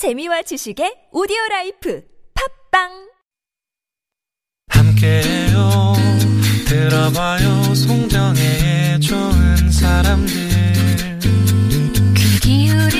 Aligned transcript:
재미와 0.00 0.40
지식의 0.40 1.12
오디오 1.12 1.36
라이프 1.50 2.02
팝빵! 2.32 2.88
함께해요. 4.68 5.92
들어봐요. 6.66 7.74
송정의 7.74 8.98
좋은 9.02 9.70
사람들. 9.70 11.20
귀 12.16 12.40
기울이 12.40 12.99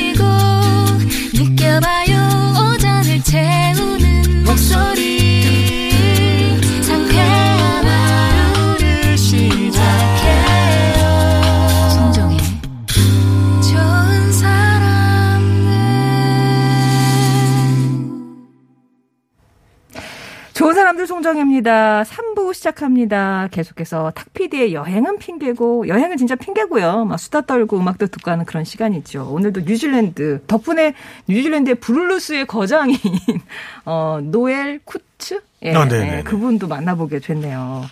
좋은 20.61 20.75
사람들 20.75 21.07
송정입니다. 21.07 22.03
3부 22.03 22.53
시작합니다. 22.53 23.49
계속해서 23.51 24.13
탁피디의 24.15 24.75
여행은 24.75 25.17
핑계고, 25.17 25.89
여행은 25.89 26.19
진짜 26.19 26.35
핑계고요. 26.35 27.07
막 27.07 27.17
수다 27.17 27.41
떨고 27.47 27.79
음악도 27.79 28.09
듣고 28.09 28.31
하는 28.31 28.45
그런 28.45 28.65
시간이죠. 28.65 29.31
오늘도 29.33 29.63
뉴질랜드, 29.63 30.43
덕분에 30.47 30.93
뉴질랜드의 31.29 31.77
브룰루스의 31.77 32.45
거장인, 32.45 32.99
어, 33.87 34.19
노엘 34.23 34.81
쿠츠? 34.85 35.41
예, 35.63 35.75
아, 35.75 35.87
네네네. 35.87 36.19
예, 36.19 36.23
그분도 36.25 36.69
만나보게 36.69 37.21
됐네요. 37.21 37.87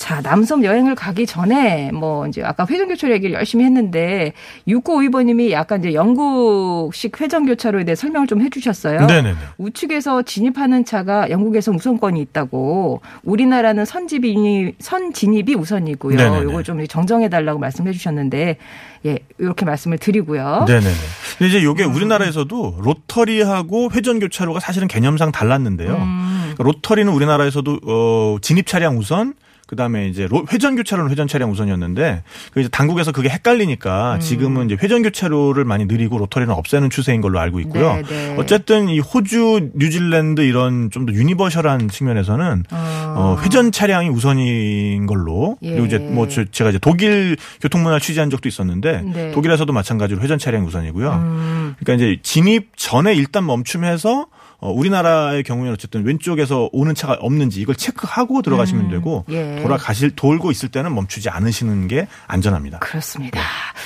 자, 0.00 0.22
남섬 0.22 0.64
여행을 0.64 0.94
가기 0.94 1.26
전에, 1.26 1.90
뭐, 1.92 2.26
이제 2.26 2.42
아까 2.42 2.64
회전교차 2.64 3.10
얘기를 3.10 3.34
열심히 3.34 3.66
했는데, 3.66 4.32
6952번님이 4.66 5.50
약간 5.50 5.80
이제 5.80 5.92
영국식 5.92 7.20
회전교차로에 7.20 7.84
대해 7.84 7.94
설명을 7.94 8.26
좀 8.26 8.40
해주셨어요. 8.40 9.04
네네네. 9.04 9.36
우측에서 9.58 10.22
진입하는 10.22 10.86
차가 10.86 11.28
영국에서 11.28 11.70
우선권이 11.70 12.18
있다고 12.18 13.02
우리나라는 13.24 13.84
선진입이 13.84 14.76
선진입이 14.78 15.54
우선이고요. 15.54 16.16
네네네. 16.16 16.44
요걸 16.44 16.64
좀 16.64 16.86
정정해 16.86 17.28
달라고 17.28 17.58
말씀해 17.58 17.92
주셨는데 17.92 18.56
예, 19.04 19.18
이렇게 19.36 19.66
말씀을 19.66 19.98
드리고요. 19.98 20.64
네네네. 20.66 20.94
이제 21.42 21.62
요게 21.62 21.84
음. 21.84 21.94
우리나라에서도 21.94 22.78
로터리하고 22.80 23.90
회전교차로가 23.92 24.60
사실은 24.60 24.88
개념상 24.88 25.30
달랐는데요. 25.30 25.94
음. 25.94 26.54
그러니까 26.54 26.64
로터리는 26.64 27.12
우리나라에서도 27.12 27.80
어, 27.84 28.36
진입 28.40 28.66
차량 28.66 28.96
우선 28.96 29.34
그다음에 29.70 30.08
이제 30.08 30.26
로- 30.26 30.44
회전 30.52 30.74
교차로는 30.74 31.12
회전 31.12 31.28
차량 31.28 31.50
우선이었는데 31.52 32.24
그 32.52 32.60
이제 32.60 32.68
당국에서 32.68 33.12
그게 33.12 33.28
헷갈리니까 33.28 34.16
음. 34.16 34.20
지금은 34.20 34.66
이제 34.66 34.76
회전 34.82 35.02
교차로를 35.02 35.64
많이 35.64 35.84
늘리고 35.84 36.18
로터리는 36.18 36.52
없애는 36.52 36.90
추세인 36.90 37.20
걸로 37.20 37.38
알고 37.38 37.60
있고요. 37.60 37.94
네, 37.94 38.02
네. 38.02 38.36
어쨌든 38.36 38.88
이 38.88 38.98
호주, 38.98 39.70
뉴질랜드 39.74 40.40
이런 40.40 40.90
좀 40.90 41.06
더 41.06 41.12
universal한 41.12 41.88
측면에서는 41.88 42.64
어, 42.72 43.36
회전 43.42 43.70
차량이 43.72 44.08
우선인 44.08 45.06
걸로 45.06 45.56
예. 45.62 45.70
그리고 45.70 45.86
이제 45.86 45.98
뭐 45.98 46.26
저- 46.28 46.44
제가 46.44 46.70
이제 46.70 46.78
독일 46.80 47.36
교통문화 47.62 47.98
취재한 48.00 48.28
적도 48.28 48.48
있었는데 48.48 49.02
네. 49.02 49.30
독일에서도 49.32 49.72
마찬가지로 49.72 50.20
회전 50.20 50.38
차량이 50.38 50.66
우선이고요. 50.66 51.10
음. 51.12 51.74
그러니까 51.78 52.04
이제 52.04 52.20
진입 52.22 52.72
전에 52.76 53.14
일단 53.14 53.46
멈춤해서 53.46 54.26
어, 54.60 54.70
우리나라의 54.70 55.42
경우에는 55.42 55.72
어쨌든 55.72 56.04
왼쪽에서 56.04 56.68
오는 56.72 56.94
차가 56.94 57.14
없는지 57.20 57.60
이걸 57.60 57.74
체크하고 57.74 58.42
들어가시면 58.42 58.90
되고 58.90 59.24
예. 59.30 59.60
돌아가실 59.62 60.10
돌고 60.14 60.50
있을 60.50 60.68
때는 60.68 60.94
멈추지 60.94 61.30
않으시는 61.30 61.88
게 61.88 62.06
안전합니다. 62.26 62.80
그렇습니다. 62.80 63.40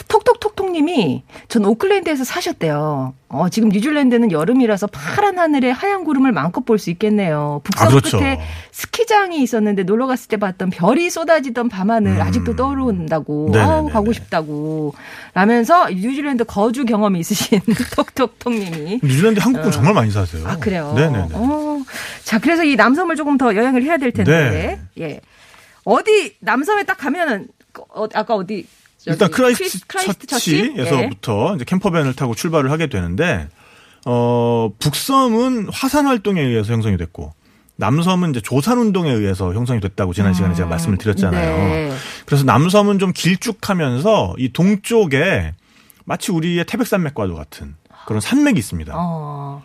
톡톡 0.09 0.41
톡톡님이 0.79 1.23
전 1.49 1.65
오클랜드에서 1.65 2.25
사셨대요. 2.25 3.15
어, 3.29 3.49
지금 3.49 3.69
뉴질랜드는 3.69 4.33
여름이라서 4.33 4.89
파란 4.89 5.39
하늘에 5.39 5.71
하얀 5.71 6.05
구름을 6.05 6.33
마음껏 6.33 6.65
볼 6.65 6.79
수 6.79 6.91
있겠네요. 6.91 7.61
북섬 7.65 7.87
아, 7.87 7.91
그렇죠. 7.91 8.19
끝에 8.19 8.41
스키장이 8.73 9.41
있었는데 9.43 9.85
놀러 9.85 10.07
갔을 10.07 10.29
때 10.29 10.37
봤던 10.37 10.71
별이 10.71 11.09
쏟아지던 11.11 11.69
밤하늘 11.69 12.17
음. 12.17 12.21
아직도 12.21 12.57
떠오른다고. 12.57 13.51
네네네네. 13.53 13.73
아우 13.73 13.89
가고 13.89 14.13
싶다고. 14.13 14.95
라면서 15.35 15.89
뉴질랜드 15.89 16.45
거주 16.45 16.85
경험이 16.85 17.21
있으신 17.21 17.61
톡톡톡님이 17.97 19.01
뉴질랜드 19.03 19.41
한국분 19.41 19.71
정말 19.71 19.95
많이 19.95 20.11
사세요. 20.11 20.47
아, 20.47 20.57
그래요? 20.59 20.93
네네네. 20.97 21.29
어, 21.33 21.81
자, 22.25 22.39
그래서 22.41 22.65
이 22.65 22.75
남섬을 22.77 23.15
조금 23.17 23.39
더 23.39 23.55
여행을 23.55 23.83
해야 23.85 23.97
될 23.97 24.11
텐데. 24.13 24.81
예. 24.99 25.21
어디, 25.85 26.35
남섬에 26.41 26.85
딱 26.85 26.97
가면은, 26.99 27.47
어, 27.91 28.07
아까 28.15 28.35
어디. 28.35 28.67
일단 29.07 29.31
크라이스트 29.31 29.87
크라이스트 29.87 30.23
예. 30.23 30.27
처치에서부터 30.27 31.57
이제 31.57 31.65
camper 31.65 31.90
van을 31.90 32.15
타고 32.15 32.35
출발을 32.35 32.71
하게 32.71 32.87
되는데 32.89 33.49
어 34.07 34.71
북섬은 34.79 35.69
화산 35.73 36.07
활동에 36.07 36.41
의해서 36.41 36.73
형성이 36.73 36.97
됐고 36.97 37.33
남섬은 37.77 38.31
이제 38.31 38.41
조산 38.41 38.79
운동에 38.79 39.11
의해서 39.11 39.53
형성이 39.53 39.81
됐다고 39.81 40.13
지난 40.13 40.33
시간에 40.33 40.55
제가 40.55 40.69
말씀을 40.69 40.99
드렸잖아요. 40.99 41.57
네. 41.57 41.93
그래서 42.25 42.45
남섬은 42.45 42.99
좀 42.99 43.13
길쭉하면서 43.13 44.37
이 44.39 44.53
동쪽에 44.53 45.55
마치 46.05 46.31
우리의 46.31 46.65
태백산맥과도 46.67 47.35
같은 47.35 47.75
그런 48.07 48.21
산맥이 48.21 48.59
있습니다. 48.59 48.95
어. 48.97 49.65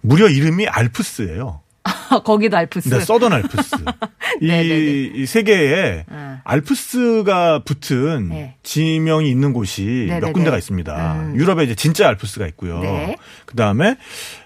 무려 0.00 0.28
이름이 0.28 0.66
알프스예요. 0.66 1.60
거기도 2.24 2.56
알프스. 2.56 2.88
네, 2.88 3.00
서던 3.00 3.32
알프스. 3.32 3.76
이, 4.42 5.12
이 5.14 5.26
세계에 5.26 6.04
어. 6.08 6.40
알프스가 6.44 7.62
붙은 7.64 8.28
네. 8.28 8.54
지명이 8.62 9.30
있는 9.30 9.52
곳이 9.52 9.84
네네네. 10.08 10.20
몇 10.20 10.32
군데가 10.32 10.56
있습니다. 10.56 11.14
음. 11.14 11.36
유럽에 11.36 11.64
이제 11.64 11.74
진짜 11.74 12.08
알프스가 12.08 12.46
있고요. 12.48 12.80
네. 12.80 13.16
그 13.46 13.56
다음에 13.56 13.96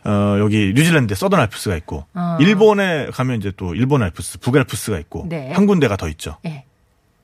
어, 0.04 0.36
여기 0.38 0.72
뉴질랜드에 0.74 1.14
서던 1.14 1.38
알프스가 1.40 1.76
있고, 1.76 2.06
어. 2.14 2.36
일본에 2.40 3.06
가면 3.12 3.38
이제 3.38 3.52
또 3.56 3.74
일본 3.74 4.02
알프스, 4.02 4.40
북알프스가 4.40 4.98
있고, 5.00 5.26
네. 5.28 5.52
한 5.52 5.66
군데가 5.66 5.96
더 5.96 6.08
있죠. 6.08 6.38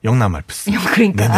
예. 0.09 0.11
영남 0.11 0.35
알프스. 0.35 0.71
그러니까. 0.95 1.29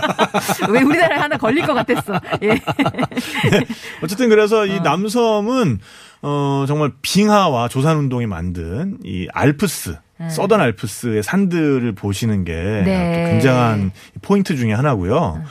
왜 0.70 0.82
우리나라에 0.82 1.18
하나 1.18 1.36
걸릴 1.36 1.66
것 1.66 1.74
같았어. 1.74 2.20
예. 2.42 2.60
어쨌든 4.02 4.28
그래서 4.28 4.66
이 4.66 4.80
남섬은 4.80 5.80
어 6.22 6.64
정말 6.66 6.92
빙하와 7.02 7.68
조산 7.68 7.96
운동이 7.98 8.26
만든 8.26 8.98
이 9.04 9.28
알프스 9.32 9.96
서던 10.30 10.60
알프스의 10.60 11.22
산들을 11.22 11.92
보시는 11.92 12.44
게 12.44 12.52
네. 12.54 13.24
또 13.24 13.30
굉장한 13.30 13.90
포인트 14.22 14.56
중에 14.56 14.72
하나고요. 14.72 15.42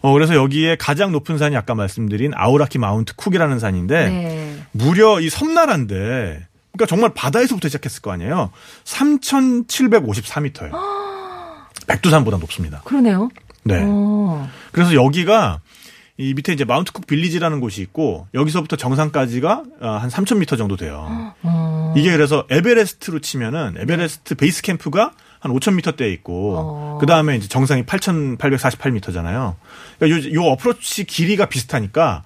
어 0.00 0.12
그래서 0.12 0.34
여기에 0.34 0.76
가장 0.76 1.12
높은 1.12 1.38
산이 1.38 1.56
아까 1.56 1.74
말씀드린 1.74 2.32
아우라키 2.34 2.78
마운트 2.78 3.14
쿡이라는 3.16 3.58
산인데 3.58 4.08
네. 4.08 4.56
무려 4.72 5.20
이 5.20 5.30
섬나라인데 5.30 6.46
그러니까 6.72 6.86
정말 6.86 7.10
바다에서부터 7.14 7.68
시작했을 7.68 8.02
거 8.02 8.12
아니에요. 8.12 8.50
3,754m예요. 8.84 10.70
백두산보다 11.88 12.36
높습니다. 12.38 12.82
그러네요. 12.84 13.28
네. 13.64 13.80
어. 13.84 14.48
그래서 14.72 14.94
여기가 14.94 15.60
이 16.16 16.34
밑에 16.34 16.52
이제 16.52 16.64
마운트 16.64 16.92
쿡 16.92 17.06
빌리지라는 17.06 17.60
곳이 17.60 17.80
있고 17.82 18.26
여기서부터 18.34 18.76
정상까지가 18.76 19.62
아, 19.80 19.88
한 19.98 20.10
3,000m 20.10 20.58
정도 20.58 20.76
돼요. 20.76 21.34
어. 21.42 21.94
이게 21.96 22.10
그래서 22.12 22.44
에베레스트로 22.50 23.20
치면은 23.20 23.74
에베레스트 23.78 24.34
베이스 24.34 24.62
캠프가 24.62 25.12
한 25.40 25.52
5,000m대에 25.52 26.12
있고 26.14 26.56
어. 26.58 26.98
그 27.00 27.06
다음에 27.06 27.36
이제 27.36 27.46
정상이 27.46 27.84
8,848m잖아요. 27.84 29.54
그러니까 29.98 30.28
요, 30.30 30.34
요 30.34 30.42
어프로치 30.52 31.04
길이가 31.04 31.46
비슷하니까 31.46 32.24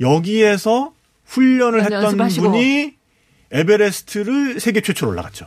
여기에서 0.00 0.92
훈련을 1.24 1.78
연습 1.80 1.94
했던 1.94 2.20
하시고. 2.20 2.50
분이 2.50 2.94
에베레스트를 3.52 4.60
세계 4.60 4.80
최초로 4.80 5.10
올라갔죠. 5.12 5.46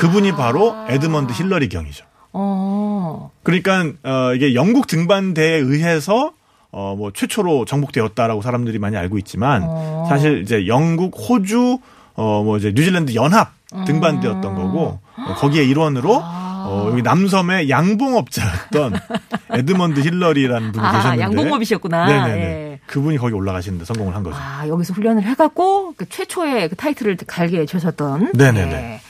그분이 0.00 0.32
바로 0.32 0.74
에드먼드 0.88 1.32
힐러리 1.32 1.68
경이죠. 1.68 2.04
어. 2.32 3.30
그러니까 3.42 3.84
어 4.02 4.32
이게 4.34 4.54
영국 4.54 4.86
등반대에 4.86 5.56
의해서 5.58 6.32
어 6.72 6.94
뭐 6.96 7.10
최초로 7.12 7.64
정복되었다라고 7.64 8.42
사람들이 8.42 8.78
많이 8.78 8.96
알고 8.96 9.18
있지만 9.18 9.62
어. 9.64 10.06
사실 10.08 10.42
이제 10.42 10.66
영국, 10.68 11.16
호주 11.18 11.78
어 12.14 12.42
뭐 12.44 12.56
이제 12.58 12.72
뉴질랜드 12.74 13.14
연합 13.14 13.52
등반대였던 13.86 14.54
거고 14.54 14.98
어, 15.16 15.34
거기에 15.38 15.64
일원으로 15.64 16.20
아. 16.22 16.66
어 16.68 16.88
여기 16.90 17.02
남섬의 17.02 17.70
양봉업자였던 17.70 18.92
에드먼드 19.54 20.00
힐러리라는 20.00 20.72
분이 20.72 20.84
아, 20.86 20.92
계셨는데 20.92 21.22
양봉업이셨구나. 21.22 22.06
네네네. 22.06 22.40
예. 22.42 22.78
그분이 22.86 23.16
거기 23.18 23.34
올라가시는데 23.34 23.84
성공을 23.86 24.14
한 24.14 24.22
거죠. 24.22 24.36
아, 24.38 24.66
여기서 24.68 24.92
훈련을 24.94 25.22
해갖고 25.22 25.94
그 25.96 26.08
최초의 26.08 26.68
그 26.68 26.76
타이틀을 26.76 27.16
갖게 27.26 27.64
되셨던. 27.64 28.32
네네네. 28.34 28.72
예. 28.72 29.00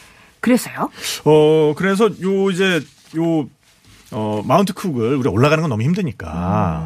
그래서요? 0.40 0.88
어, 1.24 1.74
그래서 1.76 2.06
요 2.22 2.50
이제 2.50 2.80
요 3.16 3.48
어, 4.12 4.42
마운트 4.44 4.72
쿡을 4.72 5.14
우리가 5.14 5.30
올라가는 5.30 5.62
건 5.62 5.70
너무 5.70 5.82
힘드니까, 5.84 6.26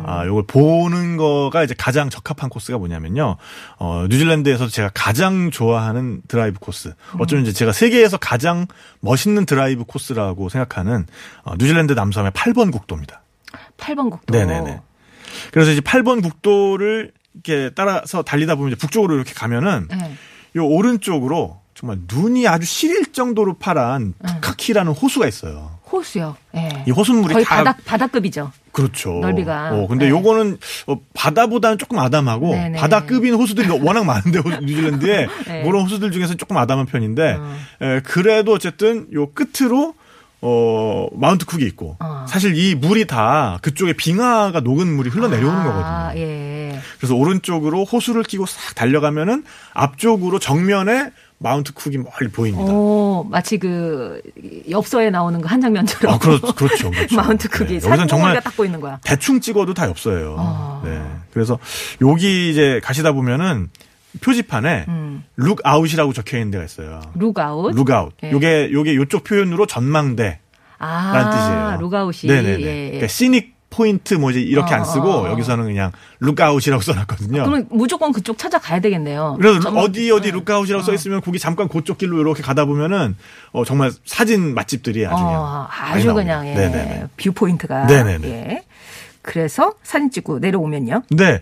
음. 0.05 0.11
아, 0.11 0.27
요걸 0.27 0.45
보는 0.47 1.17
거가 1.17 1.65
이제 1.65 1.75
가장 1.77 2.11
적합한 2.11 2.51
코스가 2.51 2.77
뭐냐면요. 2.77 3.37
어, 3.79 4.07
뉴질랜드에서 4.11 4.69
제가 4.69 4.91
가장 4.93 5.51
좋아하는 5.51 6.21
드라이브 6.29 6.59
코스. 6.61 6.93
어쩌면 7.19 7.45
이제 7.45 7.53
제가 7.55 7.73
세계에서 7.73 8.19
가장 8.19 8.67
멋있는 9.01 9.47
드라이브 9.47 9.85
코스라고 9.85 10.51
생각하는 10.51 11.07
어, 11.45 11.55
뉴질랜드 11.57 11.95
남섬의 11.95 12.33
8번 12.33 12.71
국도입니다. 12.71 13.23
8번 13.79 14.11
국도. 14.11 14.35
네 14.37 14.45
네 14.45 14.61
네. 14.61 14.81
그래서 15.51 15.71
이제 15.71 15.81
8번 15.81 16.23
국도를 16.23 17.13
이렇게 17.33 17.71
따라서 17.75 18.23
달리다 18.23 18.55
보면 18.57 18.73
이제 18.73 18.79
북쪽으로 18.79 19.15
이렇게 19.15 19.33
가면은 19.33 19.89
네. 19.91 20.15
요 20.57 20.67
오른쪽으로 20.67 21.59
정말 21.75 22.01
눈이 22.07 22.47
아주 22.47 22.67
시릴 22.67 23.13
정도로 23.13 23.55
파란 23.55 24.13
네. 24.19 24.35
푸카키라는 24.35 24.93
호수가 24.93 25.27
있어요. 25.27 25.79
호수요. 26.05 26.37
예. 26.57 26.85
이 26.87 26.91
호수물이 26.91 27.33
거의 27.33 27.45
다 27.45 27.57
바닥 27.57 27.85
바닥급이죠. 27.85 28.53
그렇죠. 28.73 29.21
넓이가. 29.21 29.71
어, 29.73 29.87
근데 29.87 30.05
네. 30.07 30.11
요거는 30.11 30.59
어, 30.89 30.97
바다보다는 31.15 31.79
조금 31.79 31.99
아담하고 31.99 32.51
네네. 32.51 32.79
바다급인 32.79 33.35
호수들이 33.35 33.69
워낙 33.83 34.05
많은데 34.05 34.39
호- 34.41 34.49
뉴질랜드에 34.51 35.27
네. 35.47 35.63
그런 35.63 35.83
호수들 35.85 36.11
중에서 36.11 36.35
조금 36.35 36.57
아담한 36.57 36.87
편인데 36.87 37.37
어. 37.41 37.57
에, 37.83 38.01
그래도 38.01 38.53
어쨌든 38.53 39.07
요 39.15 39.31
끝으로 39.33 39.95
어 40.47 41.07
마운트 41.15 41.47
쿡이 41.47 41.65
있고 41.65 41.97
어. 42.01 42.27
사실 42.29 42.55
이 42.55 42.75
물이 42.75 43.07
다 43.07 43.59
그쪽에 43.63 43.95
빙하가 43.95 44.61
녹은 44.61 44.87
물이 44.95 45.09
흘러내려오는 45.09 45.59
아, 45.59 45.65
거거든요. 46.13 46.21
예. 46.23 46.81
그래서 46.99 47.15
오른쪽으로 47.15 47.85
호수를 47.85 48.25
끼고 48.25 48.45
싹 48.45 48.75
달려가면은 48.75 49.45
앞쪽으로 49.73 50.39
정면에 50.39 51.11
마운트 51.45 51.75
쿡이 51.75 51.99
멀리 51.99 52.31
보입니다. 52.33 52.73
오, 52.73 53.23
마치 53.31 53.59
그 53.59 54.21
엽서에 54.71 55.11
나오는 55.11 55.41
그 55.43 55.47
한 55.47 55.61
장면처럼. 55.61 56.15
아, 56.15 56.19
그렇, 56.19 56.41
그렇죠. 56.41 56.91
그렇죠. 56.91 57.15
마운트 57.17 57.49
쿡이 57.51 57.69
네, 57.69 57.75
여기서는 57.77 58.09
정말 58.09 58.41
딱 58.41 58.57
보이는 58.57 58.81
거야. 58.81 58.99
대충 59.05 59.41
찍어도 59.41 59.75
다 59.75 59.87
엽서예요. 59.87 60.37
아. 60.39 60.81
네. 60.85 61.01
그래서 61.35 61.59
여기 62.01 62.51
이제 62.51 62.81
가시다 62.83 63.13
보면은 63.13 63.69
표지판에 64.23 64.87
음. 64.89 65.23
lookout이라고 65.37 66.13
적혀 66.15 66.39
있는 66.39 66.51
데가 66.51 66.65
있어요. 66.65 67.01
lookout. 67.15 67.75
lookout. 67.75 68.13
예. 68.25 68.31
요게 68.33 68.71
요게 68.73 68.97
요쪽 68.97 69.25
표현으로 69.25 69.67
전망대. 69.67 70.39
아, 70.79 71.13
라는 71.15 71.31
뜻이에요. 71.31 71.79
lookout이. 71.81 72.33
네네네. 72.33 72.63
예, 72.63 72.67
예. 72.67 72.87
그러니까 72.87 73.07
scenic 73.09 73.54
point 73.75 74.15
뭐 74.15 74.31
이제 74.31 74.41
이렇게 74.41 74.73
어, 74.75 74.79
안 74.79 74.85
쓰고 74.85 75.09
어, 75.09 75.23
어. 75.25 75.31
여기서는 75.31 75.65
그냥 75.65 75.91
lookout이라고 76.21 76.81
써놨거든요. 76.83 77.45
그러면 77.45 77.67
무조건 77.71 78.13
그쪽 78.13 78.39
찾아가야 78.39 78.81
되겠네요. 78.81 79.37
그래서 79.41 79.61
전망- 79.61 79.83
어디 79.85 80.11
어디 80.11 80.31
네. 80.33 80.39
lookout이라고 80.39 80.83
써 80.85 80.93
있으면 80.95 81.21
거기 81.21 81.39
잠깐 81.39 81.69
그쪽 81.69 81.99
길로 81.99 82.21
이렇게 82.21 82.43
가다 82.43 82.65
보면은 82.67 83.17
어 83.53 83.65
정말 83.65 83.91
사진 84.05 84.55
맛집들이 84.55 85.07
아주 85.07 85.17
그냥 85.23 85.41
어, 85.41 85.67
많이 85.71 86.01
아주. 86.01 86.15
그냥 86.15 86.47
예. 86.47 86.55
네네네. 86.55 87.05
view 87.17 87.33
point가. 87.33 87.87
네네네. 87.87 88.29
예. 88.29 88.65
그래서 89.23 89.73
사진 89.83 90.11
찍고 90.11 90.39
내려오면요. 90.41 91.03
네. 91.11 91.41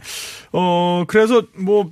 어, 0.52 1.02
그래서 1.08 1.43
뭐, 1.58 1.90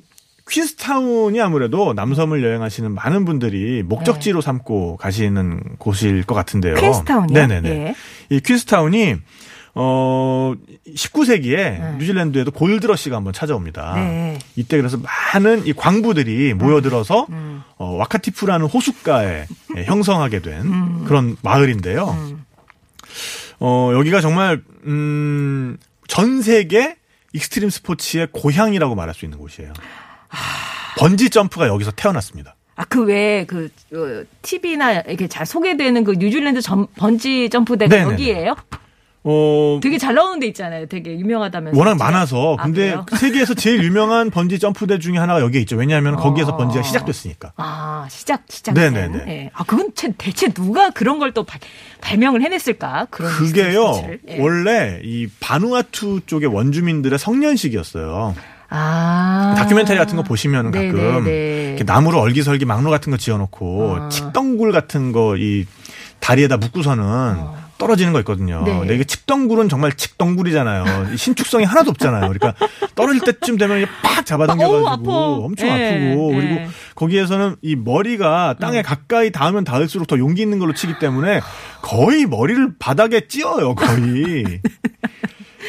퀸스타운이 0.48 1.40
아무래도 1.40 1.92
남섬을 1.94 2.42
여행하시는 2.44 2.92
많은 2.92 3.24
분들이 3.24 3.82
목적지로 3.82 4.40
삼고 4.40 4.96
가시는 4.98 5.60
곳일 5.78 6.22
것 6.24 6.34
같은데요. 6.34 6.74
네. 6.74 6.80
퀸스타운이요? 6.80 7.38
네네네. 7.38 7.68
예. 7.70 7.94
이 8.30 8.40
퀸스타운이 8.40 9.16
어 9.74 10.54
19세기에 10.96 11.98
뉴질랜드에도 11.98 12.50
골드러시가 12.50 13.16
한번 13.16 13.32
찾아옵니다. 13.32 13.94
네. 13.94 14.38
이때 14.56 14.76
그래서 14.76 14.98
많은 14.98 15.66
이 15.66 15.72
광부들이 15.72 16.54
모여들어서 16.54 17.26
음. 17.30 17.62
어, 17.76 17.96
와카티프라는 17.96 18.66
호숫가에 18.66 19.46
예, 19.76 19.84
형성하게 19.84 20.40
된 20.40 20.60
음. 20.62 21.04
그런 21.06 21.36
마을인데요. 21.42 22.36
어, 23.60 23.90
여기가 23.94 24.20
정말 24.20 24.62
음, 24.86 25.76
전 26.08 26.42
세계 26.42 26.96
extreme 27.32 27.70
sports의 27.70 28.28
고향이라고 28.32 28.94
말할 28.96 29.14
수 29.14 29.24
있는 29.24 29.38
곳이에요. 29.38 29.72
번지 30.98 31.30
점프가 31.30 31.68
여기서 31.68 31.92
태어났습니다. 31.92 32.56
아, 32.76 32.84
그 32.84 33.04
외에 33.04 33.44
그, 33.44 33.68
어, 33.92 34.24
TV나 34.42 35.00
이렇게 35.02 35.28
잘 35.28 35.44
소개되는 35.44 36.02
그 36.02 36.12
뉴질랜드 36.12 36.62
점, 36.62 36.86
번지 36.96 37.50
점프대가 37.50 37.94
네네네. 37.94 38.12
여기예요? 38.12 38.56
어, 39.22 39.78
되게 39.82 39.98
잘 39.98 40.14
나오는 40.14 40.40
데 40.40 40.46
있잖아요. 40.46 40.86
되게 40.86 41.18
유명하다면서. 41.18 41.78
워낙 41.78 41.92
진짜. 41.92 42.04
많아서 42.04 42.56
아, 42.58 42.62
근데 42.62 42.80
그래요? 42.90 43.06
세계에서 43.18 43.52
제일 43.54 43.82
유명한 43.84 44.30
번지 44.32 44.58
점프대 44.58 44.98
중에 44.98 45.18
하나가 45.18 45.40
여기에 45.42 45.60
있죠. 45.62 45.76
왜냐하면 45.76 46.16
거기에서 46.16 46.52
어. 46.52 46.56
번지가 46.56 46.82
시작됐으니까. 46.82 47.52
아, 47.56 48.06
시작, 48.08 48.44
시작. 48.48 48.72
네 48.74 48.88
네네. 48.90 49.24
예. 49.28 49.50
아, 49.52 49.62
그건 49.64 49.90
대- 49.94 50.14
대체 50.16 50.48
누가 50.48 50.90
그런 50.90 51.18
걸 51.18 51.30
또 51.34 51.44
발명을 52.00 52.42
해냈을까? 52.42 53.06
그런 53.10 53.30
그게요. 53.30 54.02
예. 54.28 54.40
원래 54.40 55.00
이 55.04 55.28
바누아투 55.40 56.20
쪽의 56.26 56.48
원주민들의 56.48 57.18
성년식이었어요. 57.18 58.34
아. 58.70 59.54
다큐멘터리 59.58 59.98
같은 59.98 60.16
거 60.16 60.22
보시면은 60.22 60.70
가끔 60.70 60.96
네네네. 61.24 61.66
이렇게 61.70 61.84
나무로 61.84 62.18
얼기설기 62.20 62.64
막로 62.64 62.88
같은 62.90 63.10
거 63.10 63.16
지어놓고 63.18 63.96
아. 64.00 64.08
칡덩굴 64.08 64.72
같은 64.72 65.12
거 65.12 65.36
이 65.36 65.66
다리에다 66.20 66.56
묶고서는 66.56 67.36
떨어지는 67.80 68.12
거 68.12 68.20
있거든요. 68.20 68.58
어. 68.58 68.64
네. 68.64 68.78
근데 68.78 68.94
이게 68.94 69.04
칡덩굴은 69.04 69.68
정말 69.68 69.92
칡덩굴이잖아요. 69.92 71.12
이 71.12 71.16
신축성이 71.16 71.64
하나도 71.64 71.90
없잖아요. 71.90 72.30
그러니까 72.30 72.54
떨어질 72.94 73.22
때쯤 73.22 73.56
되면 73.56 73.78
이게 73.78 73.86
팍 74.02 74.24
잡아당겨가지고. 74.24 75.44
엄청 75.44 75.68
예, 75.68 75.72
아프고 75.72 76.34
예. 76.34 76.36
그리고 76.36 76.70
거기에서는 76.94 77.56
이 77.62 77.74
머리가 77.74 78.56
땅에 78.60 78.82
가까이 78.82 79.32
닿으면 79.32 79.64
닿을수록 79.64 80.06
더 80.06 80.18
용기 80.18 80.42
있는 80.42 80.58
걸로 80.58 80.74
치기 80.74 80.98
때문에 81.00 81.40
거의 81.82 82.26
머리를 82.26 82.74
바닥에 82.78 83.26
찧어요. 83.26 83.74
거의. 83.74 84.60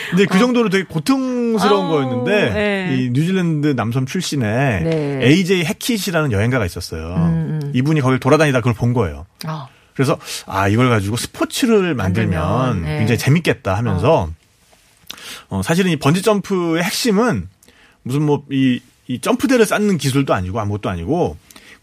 근데 0.10 0.26
그 0.26 0.40
정도로 0.40 0.70
되게 0.70 0.84
고통스러운 0.86 1.86
아우, 1.86 1.92
거였는데 1.92 2.90
예. 2.92 2.96
이 2.96 3.10
뉴질랜드 3.12 3.68
남섬 3.68 4.06
출신의 4.06 4.84
네. 4.84 5.20
AJ 5.24 5.64
해킷이라는 5.64 6.32
여행가가 6.32 6.66
있었어요. 6.66 7.16
음, 7.16 7.60
음. 7.64 7.72
이분이 7.74 8.02
거길 8.02 8.20
돌아다니다 8.20 8.60
그걸 8.60 8.74
본 8.74 8.94
거예요. 8.94 9.26
아, 9.46 9.68
그래서 9.94 10.18
아 10.46 10.68
이걸 10.68 10.90
가지고 10.90 11.18
스포츠를 11.18 11.96
만들면 11.96 12.82
네. 12.84 12.98
굉장히 13.00 13.18
재밌겠다 13.18 13.76
하면서 13.76 14.30
어, 15.50 15.62
사실은 15.64 15.92
이 15.92 15.98
번지 15.98 16.22
점프의 16.22 16.84
핵심은 16.84 17.50
무슨 18.04 18.24
뭐이 18.26 18.80
이 19.08 19.20
점프대를 19.20 19.66
쌓는 19.66 19.98
기술도 19.98 20.34
아니고 20.34 20.60
아무것도 20.60 20.90
아니고 20.90 21.38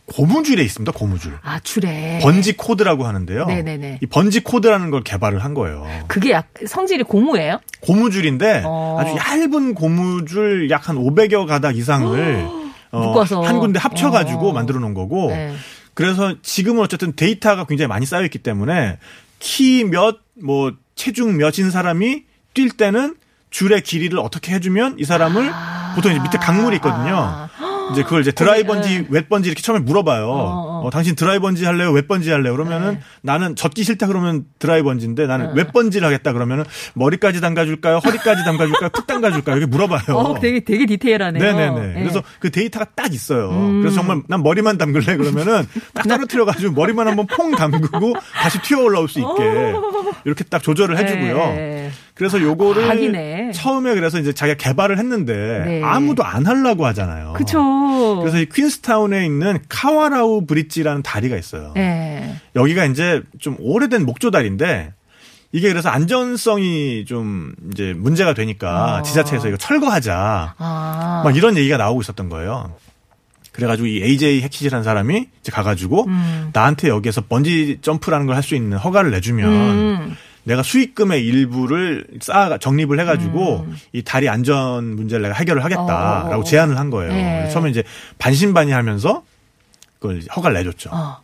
고무줄에 0.06 0.62
있습니다. 0.62 0.90
고무줄. 0.92 1.38
아, 1.42 1.60
줄에. 1.60 2.18
bungee 2.22 2.56
cord라고 2.56 3.04
하는데요. 3.06 3.44
네네네. 3.44 3.98
이 4.02 4.06
bungee 4.06 4.40
cord라는 4.40 4.88
걸 4.90 5.02
개발을 5.04 5.44
한 5.44 5.52
거예요. 5.52 5.86
그게 6.08 6.30
약, 6.30 6.48
성질이 6.66 7.02
고무예요? 7.02 7.60
고무줄인데 7.82 8.62
어. 8.64 8.96
아주 8.98 9.14
얇은 9.18 9.74
고무줄 9.74 10.70
약 10.70 10.88
한 10.88 10.96
500여 10.96 11.46
가닥 11.46 11.76
이상을 11.76 12.46
어, 12.90 12.98
묶어서. 13.00 13.42
한 13.42 13.58
군데 13.58 13.78
합쳐가지고 13.78 14.48
어. 14.48 14.52
만들어 14.54 14.80
놓은 14.80 14.94
거고 14.94 15.28
네. 15.28 15.54
그래서 15.98 16.36
지금은 16.42 16.80
어쨌든 16.80 17.16
데이터가 17.16 17.64
굉장히 17.64 17.88
많이 17.88 18.06
쌓여 18.06 18.22
있기 18.22 18.38
때문에 18.38 19.00
키 19.40 19.82
몇, 19.82 20.20
뭐 20.40 20.72
체중 20.94 21.36
몇인 21.36 21.72
사람이 21.72 22.22
뛸 22.54 22.70
때는 22.76 23.16
줄의 23.50 23.82
길이를 23.82 24.20
어떻게 24.20 24.54
해주면 24.54 25.00
이 25.00 25.04
사람을 25.04 25.50
보통 25.96 26.12
이제 26.12 26.20
밑에 26.20 26.38
강물이 26.38 26.76
있거든요. 26.76 27.16
아. 27.16 27.48
이제 27.92 28.02
그걸 28.02 28.20
이제 28.20 28.32
드라이 28.32 28.64
번지, 28.64 29.06
웻 29.10 29.28
번지 29.28 29.48
이렇게 29.48 29.62
처음에 29.62 29.80
물어봐요. 29.80 30.28
어, 30.28 30.80
어. 30.82 30.86
어, 30.86 30.90
당신 30.90 31.14
드라이 31.14 31.38
번지 31.38 31.64
할래요? 31.64 31.92
웻 31.92 32.06
번지 32.06 32.30
할래요? 32.30 32.52
그러면은 32.52 32.94
네. 32.94 33.00
나는 33.22 33.56
젖기 33.56 33.84
싫다 33.84 34.06
그러면 34.06 34.44
드라이 34.58 34.82
번지인데 34.82 35.26
나는 35.26 35.54
웻 35.54 35.72
번지를 35.72 36.06
하겠다 36.06 36.32
그러면은 36.32 36.64
머리까지 36.94 37.40
담가줄까요? 37.40 37.98
허리까지 37.98 38.44
담가줄까요? 38.44 38.90
툭 38.90 39.06
담가줄까요? 39.06 39.56
이렇게 39.56 39.70
물어봐요. 39.70 40.16
어, 40.16 40.38
되게, 40.40 40.60
되게 40.60 40.86
디테일하네요. 40.86 41.42
네네네. 41.42 41.94
예. 41.96 42.00
그래서 42.00 42.22
그 42.38 42.50
데이터가 42.50 42.86
딱 42.94 43.12
있어요. 43.12 43.50
음. 43.50 43.80
그래서 43.80 43.96
정말 43.96 44.22
난 44.28 44.42
머리만 44.42 44.78
담글래 44.78 45.16
그러면은 45.16 45.66
딱 45.94 46.06
떨어뜨려가지고 46.06 46.74
머리만 46.74 47.08
한번 47.08 47.26
퐁 47.26 47.52
담그고 47.52 48.14
다시 48.34 48.60
튀어 48.62 48.80
올라올 48.80 49.08
수 49.08 49.18
있게 49.20 49.74
이렇게 50.24 50.44
딱 50.44 50.62
조절을 50.62 50.98
해주고요. 50.98 51.90
예. 52.18 52.24
그래서 52.28 52.40
요거를 52.40 52.82
과학이네. 52.82 53.52
처음에 53.52 53.94
그래서 53.94 54.18
이제 54.18 54.32
자기가 54.32 54.56
개발을 54.56 54.98
했는데 54.98 55.62
네. 55.64 55.82
아무도 55.84 56.24
안 56.24 56.46
하려고 56.46 56.84
하잖아요. 56.86 57.34
그쵸. 57.36 58.18
그래서 58.20 58.38
이 58.38 58.46
퀸스타운에 58.46 59.24
있는 59.24 59.58
카와라우 59.68 60.44
브릿지라는 60.46 61.02
다리가 61.02 61.36
있어요. 61.36 61.72
예. 61.76 62.34
여기가 62.56 62.86
이제 62.86 63.22
좀 63.38 63.56
오래된 63.60 64.04
목조 64.04 64.30
다리인데 64.32 64.92
이게 65.52 65.68
그래서 65.68 65.88
안전성이 65.88 67.04
좀 67.06 67.54
이제 67.72 67.94
문제가 67.96 68.34
되니까 68.34 68.96
어. 68.98 69.02
지자체에서 69.02 69.48
이거 69.48 69.56
철거하자. 69.56 70.54
아. 70.58 71.22
막 71.24 71.36
이런 71.36 71.56
얘기가 71.56 71.76
나오고 71.76 72.00
있었던 72.02 72.28
거예요. 72.28 72.74
그래가지고 73.52 73.88
이 73.88 74.02
AJ 74.02 74.42
해킷이라는 74.42 74.84
사람이 74.84 75.26
이제 75.40 75.50
가가지고 75.52 76.04
음. 76.06 76.50
나한테 76.52 76.88
여기에서 76.88 77.22
번지 77.22 77.78
점프라는 77.80 78.26
걸 78.26 78.36
할 78.36 78.42
수 78.42 78.54
있는 78.54 78.76
허가를 78.78 79.10
내주면 79.10 79.48
음. 79.52 80.16
내가 80.48 80.62
수익금의 80.62 81.24
일부를 81.24 82.06
쌓아 82.20 82.56
정립을 82.58 82.98
해가지고 83.00 83.66
이 83.92 84.02
다리 84.02 84.28
안전 84.28 84.96
문제를 84.96 85.22
내가 85.22 85.34
해결을 85.34 85.62
하겠다라고 85.64 86.34
음. 86.36 86.40
어. 86.40 86.44
제안을 86.44 86.78
한 86.78 86.88
거예요. 86.90 87.12
네. 87.12 87.48
처음에 87.50 87.70
이제 87.70 87.82
반신반의하면서 88.18 89.22
그걸 89.98 90.22
허가를 90.34 90.56
내줬죠. 90.56 90.90
어. 90.92 91.20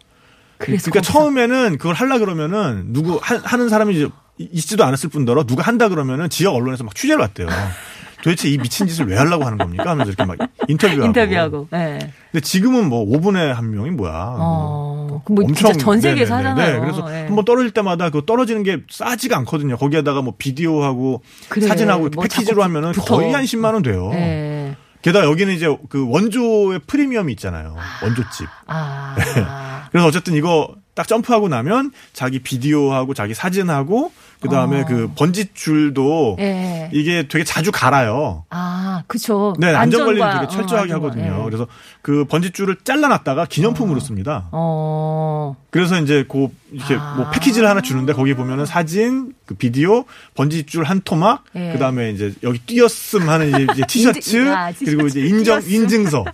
그러니까 0.59 0.91
거기서- 0.91 1.03
처음에는 1.03 1.79
그걸 1.79 1.95
하려 1.95 2.19
그러면은 2.19 2.93
누구 2.93 3.19
하, 3.23 3.37
하는 3.37 3.69
사람이 3.69 3.95
이제 3.95 4.09
있지도 4.39 4.85
않았을 4.85 5.09
뿐더러 5.11 5.45
누가 5.45 5.63
한다 5.63 5.89
그러면은 5.89 6.29
지역 6.29 6.55
언론에서 6.55 6.85
막 6.85 6.95
취재를 6.95 7.21
왔대요. 7.23 7.49
도대체 8.25 8.49
이 8.49 8.57
미친 8.57 8.87
짓을 8.87 9.07
왜 9.07 9.19
하려고 9.19 9.45
하는 9.45 9.59
겁니까? 9.59 9.91
하면서 9.91 10.11
이렇게 10.11 10.25
막 10.25 10.39
인터뷰하고. 10.67 11.05
인터뷰하고. 11.05 11.69
예. 11.75 11.99
근데 12.33 12.41
지금은 12.43 12.89
뭐 12.89 13.05
5분에 13.05 13.53
한 13.53 13.71
명이 13.71 13.91
뭐야. 13.91 14.13
어. 14.39 15.23
그뭐 15.27 15.45
진짜 15.49 15.75
전 15.75 16.01
세계에서 16.01 16.39
네네네. 16.39 16.51
하잖아요. 16.51 16.73
네, 16.73 16.81
그래서 16.81 17.15
예. 17.15 17.27
한번 17.27 17.45
떨어질 17.45 17.73
때마다 17.73 18.09
그 18.09 18.23
떨어지는 18.25 18.63
게 18.63 18.81
싸지가 18.89 19.37
않거든요. 19.41 19.77
거기에다가 19.77 20.23
뭐 20.23 20.33
비디오하고 20.39 21.23
그래, 21.51 21.67
사진하고 21.69 22.09
뭐 22.15 22.23
패키지로 22.23 22.63
하면은 22.63 22.93
붙어. 22.93 23.17
거의 23.17 23.31
한 23.31 23.45
10만 23.45 23.75
원 23.75 23.83
돼요. 23.83 24.11
예. 24.15 24.75
게다가 25.03 25.27
여기는 25.27 25.53
이제 25.53 25.67
그 25.91 26.09
원조의 26.09 26.81
프리미엄이 26.87 27.31
있잖아요. 27.35 27.77
원조집. 28.03 28.49
아. 28.67 29.17
그래서 29.93 30.07
어쨌든 30.07 30.33
이거 30.33 30.75
딱 30.95 31.07
점프하고 31.07 31.49
나면 31.49 31.93
자기 32.15 32.39
비디오하고 32.39 33.13
자기 33.13 33.35
사진하고 33.35 34.13
그 34.45 34.51
다음에 34.51 34.83
어. 34.83 34.85
그 34.85 35.11
번지 35.17 35.55
줄도 35.55 36.37
예. 36.39 36.91
이게 36.93 37.27
되게 37.29 37.45
자주 37.45 37.73
갈아요. 37.73 38.45
아, 38.51 39.03
그쵸. 39.07 39.55
네, 39.59 39.75
안전 39.75 40.05
관리를 40.05 40.23
안전과, 40.23 40.47
되게 40.49 40.57
철저하게 40.57 40.93
어, 40.93 40.97
하거든요. 40.97 41.41
예. 41.41 41.45
그래서 41.45 41.67
그 42.03 42.27
번지 42.27 42.51
줄을 42.51 42.77
잘라놨다가 42.85 43.47
기념품으로 43.47 44.01
씁니다. 44.01 44.49
어. 44.53 45.57
그래서 45.71 45.99
이제 45.99 46.27
그 46.31 46.49
이렇게 46.73 46.97
아. 46.97 47.15
뭐 47.17 47.31
패키지를 47.31 47.67
하나 47.69 47.81
주는데 47.81 48.13
거기 48.13 48.35
보면은 48.35 48.67
사진, 48.67 49.33
그 49.47 49.55
비디오, 49.55 50.05
번지 50.35 50.67
줄 50.67 50.85
한 50.85 51.01
토막, 51.03 51.45
예. 51.57 51.73
그 51.73 51.79
다음에 51.79 52.11
이제 52.11 52.35
여기 52.43 52.59
띄었음 52.59 53.27
하는 53.29 53.49
이제, 53.73 53.83
티셔츠, 53.89 54.19
인증- 54.21 54.55
아, 54.55 54.71
티셔츠 54.73 54.85
그리고 54.85 55.07
이제 55.07 55.21
인정. 55.21 55.63
인증서. 55.67 56.25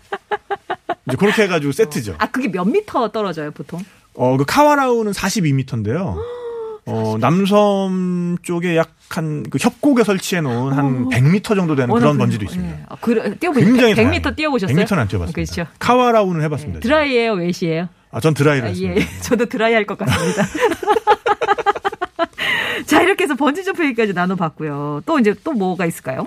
이제 1.08 1.16
그렇게 1.16 1.44
해가지고 1.44 1.70
세트죠. 1.72 2.16
아, 2.18 2.26
그게 2.30 2.50
몇 2.50 2.64
미터 2.64 3.08
떨어져요, 3.12 3.52
보통? 3.52 3.80
어, 4.14 4.36
그 4.36 4.44
카와라우는 4.44 5.12
42m인데요. 5.12 6.16
어, 6.86 7.16
남섬 7.20 8.38
쪽에 8.42 8.76
약 8.76 8.88
한 9.10 9.42
그 9.50 9.58
협곡에 9.60 10.04
설치해 10.04 10.40
놓은 10.40 10.72
한 10.72 11.08
100m 11.08 11.56
정도 11.56 11.74
되는 11.74 11.92
그런 11.92 12.16
번지도 12.16 12.44
있습니다. 12.44 12.76
예. 12.76 12.80
아, 12.88 12.94
그? 13.00 13.36
굉장히 13.40 13.92
100m 13.92 13.96
다양해요. 13.96 14.34
뛰어보셨어요? 14.36 14.76
100m는 14.76 14.98
안 14.98 15.08
뛰어봤습니다. 15.08 15.32
그렇죠. 15.32 15.66
카와라우는 15.80 16.42
해봤습니다. 16.42 16.76
예. 16.76 16.80
dry예요, 16.80 17.32
wet이에요? 17.32 17.88
아, 18.12 18.20
전 18.20 18.34
dry를 18.34 18.66
아, 18.66 18.68
했습니다. 18.70 19.00
예, 19.00 19.04
저도 19.22 19.46
드라이 19.46 19.74
할 19.74 19.84
것 19.84 19.98
같습니다. 19.98 20.44
자, 22.86 23.02
이렇게 23.02 23.24
해서 23.24 23.34
번지점프 23.34 23.84
얘기까지 23.86 24.12
나눠봤고요. 24.12 25.02
또 25.06 25.18
이제 25.18 25.34
또 25.44 25.52
뭐가 25.52 25.86
있을까요? 25.86 26.26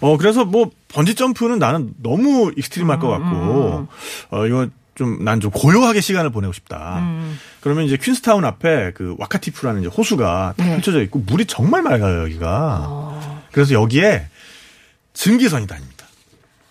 어, 0.00 0.16
그래서 0.16 0.44
뭐, 0.44 0.70
번지 0.88 1.14
점프는 1.14 1.58
나는 1.58 1.92
너무 2.02 2.50
extreme 2.56 2.90
할것 2.90 3.18
음, 3.18 3.22
같고, 3.22 3.88
어, 4.30 4.46
이거 4.46 4.66
좀, 5.00 5.24
난 5.24 5.40
좀 5.40 5.50
고요하게 5.50 6.02
시간을 6.02 6.28
보내고 6.30 6.52
싶다. 6.52 6.98
음. 6.98 7.38
그러면 7.62 7.84
이제 7.86 7.96
퀸스타운 7.96 8.44
앞에 8.44 8.92
그 8.92 9.16
와카티푸라는 9.18 9.80
이제 9.80 9.88
호수가 9.88 10.54
딱 10.58 10.62
네. 10.62 10.72
펼쳐져 10.72 11.00
있고, 11.04 11.20
물이 11.20 11.46
정말 11.46 11.80
맑아요, 11.82 12.20
여기가. 12.24 12.84
어. 12.86 13.42
그래서 13.50 13.72
여기에 13.72 14.26
증기선이 15.14 15.66
다닙니다. 15.66 16.04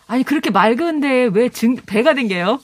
아니, 0.06 0.22
그렇게 0.24 0.52
맑은데 0.52 1.30
왜 1.34 1.50
증, 1.50 1.76
배가 1.88 2.14
댕겨요? 2.14 2.60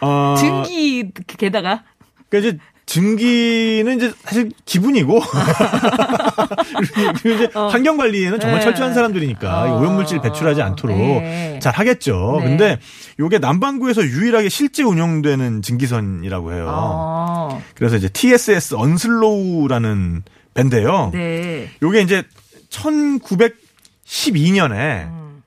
어, 0.00 0.34
증기, 0.38 1.12
게다가. 1.38 1.84
그러니까 2.28 2.48
이제 2.50 2.58
증기는 2.90 3.96
이제 3.96 4.12
사실 4.24 4.50
기분이고 4.64 5.20
이제 7.24 7.48
환경 7.54 7.96
관리에는 7.96 8.40
정말 8.40 8.58
네. 8.58 8.64
철저한 8.64 8.94
사람들이니까 8.94 9.68
이 9.68 9.70
오염물질 9.70 10.20
배출하지 10.20 10.60
않도록 10.60 10.98
네. 10.98 11.60
잘 11.62 11.72
하겠죠. 11.72 12.38
네. 12.40 12.48
근데 12.48 12.80
요게 13.20 13.38
남반구에서 13.38 14.02
유일하게 14.02 14.48
실제 14.48 14.82
운영되는 14.82 15.62
증기선이라고 15.62 16.52
해요. 16.52 16.66
어. 16.68 17.62
그래서 17.76 17.94
이제 17.94 18.08
TSS 18.08 18.74
언슬로우라는 18.74 20.24
밴드예요. 20.54 21.10
네. 21.12 21.70
요게 21.82 22.00
이제 22.00 22.24
1912년에 22.70 25.06
음. 25.06 25.44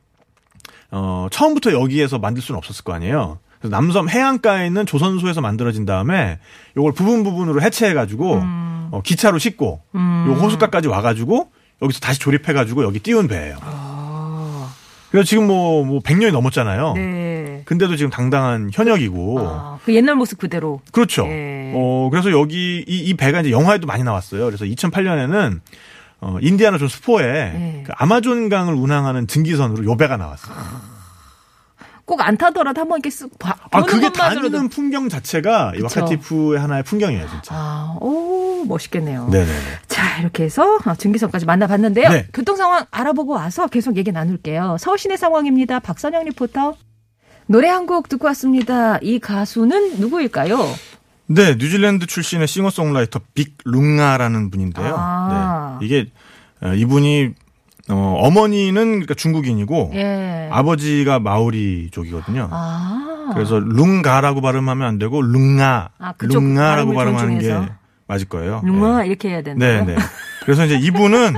어, 0.92 1.28
처음부터 1.30 1.74
여기에서 1.74 2.20
만들 2.20 2.42
수는 2.42 2.58
없었을 2.58 2.86
거 2.86 2.94
아니에요. 2.94 3.40
남섬 3.68 4.10
해안가에 4.10 4.68
있는 4.68 4.86
조선소에서 4.86 5.42
만들어진 5.42 5.86
다음에 5.86 6.40
요걸 6.78 6.94
부분 6.94 7.24
부분으로 7.24 7.62
해체해 7.62 7.94
가지고 7.94 8.36
음. 8.36 8.90
어, 8.92 9.02
기차로 9.02 9.40
싣고 9.40 9.82
요 9.96 10.34
호숫가까지 10.34 10.88
와 10.88 11.02
가지고 11.02 11.52
여기서 11.82 12.00
다시 12.00 12.20
조립해 12.20 12.54
가지고 12.54 12.84
여기 12.84 13.00
띄운 13.00 13.28
배예요. 13.28 13.58
그래서 15.12 15.28
지금 15.28 15.46
뭐, 15.46 15.86
뭐 15.86 16.00
100년이 16.00 16.32
넘었잖아요. 16.32 16.88
아. 16.88 16.94
네. 16.96 17.62
근데도 17.66 17.96
지금 17.96 18.10
당당한 18.10 18.72
현역이고. 18.74 19.40
아, 19.48 19.78
그 19.86 19.94
옛날 19.94 20.16
모습 20.16 20.40
그대로. 20.40 20.82
그렇죠. 20.92 21.26
예. 21.28 21.72
어, 21.76 22.10
그래서 22.12 22.32
여기 22.32 22.84
이, 22.88 22.98
이 22.98 23.14
배가 23.14 23.42
이제 23.42 23.52
영화에도 23.52 23.86
많이 23.86 24.04
나왔어요. 24.04 24.46
그래서 24.46 24.66
2008년에는 24.66 25.60
어, 26.22 26.38
인디아나 26.42 26.78
존스 26.78 26.88
four에 26.88 27.26
예. 27.26 27.84
그 27.86 27.92
아마존 27.96 28.50
강을 28.50 28.74
운항하는 28.74 29.28
증기선으로 29.28 29.86
요 29.86 29.98
배가 29.98 30.18
나왔어요. 30.18 30.56
꼭 32.06 32.22
안 32.22 32.36
타더라도 32.38 32.82
한번 32.82 33.00
이렇게 33.00 33.10
쓱 33.10 33.40
봐. 33.40 33.56
아, 33.72 33.82
그게 33.84 34.10
것만으로도. 34.10 34.50
다니는 34.52 34.70
풍경 34.70 35.08
자체가 35.10 35.74
이 35.76 35.82
그쵸. 35.82 36.02
와카티푸의 36.02 36.60
하나의 36.60 36.84
풍경이에요, 36.84 37.28
진짜. 37.30 37.56
아, 37.56 37.98
오, 38.02 38.66
멋있겠네요. 38.66 39.30
네네네. 39.30 39.60
자, 39.88 40.20
이렇게 40.20 40.44
해서 40.44 40.80
어, 40.86 40.96
증기선까지 40.96 41.46
만나봤는데요. 41.46 42.10
네. 42.10 42.28
교통 42.34 42.56
상황 42.58 42.86
알아보고 42.92 43.34
와서 43.34 43.68
계속 43.68 43.96
얘기 43.98 44.12
나눌게요. 44.12 44.76
서울 44.80 44.98
시내 44.98 45.16
상황입니다. 45.18 45.80
박선영 45.80 46.26
리포터. 46.26 46.76
노래 47.48 47.68
한 47.70 47.86
곡 47.88 48.08
듣고 48.10 48.28
왔습니다. 48.28 48.98
이 49.02 49.20
가수는 49.20 50.00
누구일까요? 50.00 50.58
네, 51.28 51.56
뉴질랜드 51.56 52.06
출신의 52.06 52.48
싱어송라이터 52.48 53.22
빅 53.34 53.58
룽가라는 53.66 54.50
분인데요. 54.52 54.96
아. 54.98 55.78
네, 55.80 55.86
이게 55.86 56.10
어, 56.62 56.74
이분이 56.74 57.32
어, 57.90 58.16
어머니는 58.22 58.86
그러니까 58.92 59.14
중국인이고 59.14 59.92
예. 59.96 60.48
아버지가 60.52 61.20
마오리족이거든요. 61.20 62.48
아. 62.52 63.32
그래서 63.34 63.60
룽가라고 63.60 64.42
발음하면 64.42 64.88
안 64.88 65.00
되고 65.00 65.22
룽가, 65.22 65.90
아, 66.00 66.14
룽가라고 66.20 66.94
발음하는 66.94 67.40
게 67.40 67.46
존중해서. 67.48 67.74
맞을 68.08 68.28
거예요. 68.28 68.62
룽아 68.64 69.02
네. 69.02 69.08
이렇게 69.08 69.30
해야 69.30 69.42
된다고요? 69.42 69.86
네, 69.86 69.96
네. 69.96 70.02
그래서 70.46 70.66
이제 70.66 70.76
이분은 70.76 71.36